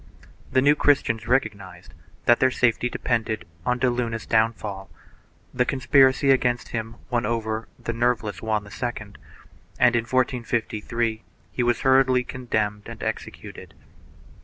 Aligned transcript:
The 0.51 0.63
New 0.63 0.73
Christians 0.73 1.27
recognized 1.27 1.93
that 2.25 2.39
their 2.39 2.49
safety 2.49 2.89
depended 2.89 3.45
on 3.67 3.77
de 3.77 3.87
Luna's 3.87 4.25
downfall; 4.25 4.89
the 5.53 5.63
conspiracy 5.63 6.31
against 6.31 6.69
him 6.69 6.95
won 7.11 7.23
over 7.23 7.67
the 7.77 7.93
nerveless 7.93 8.41
Juan 8.41 8.65
II 8.65 8.89
and, 9.77 9.95
in 9.95 10.05
1453, 10.05 11.21
he 11.51 11.61
was 11.61 11.81
hurriedly 11.81 12.23
condemned 12.23 12.87
and 12.89 13.03
executed. 13.03 13.75